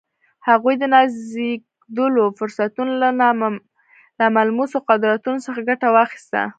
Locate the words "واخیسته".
5.95-6.41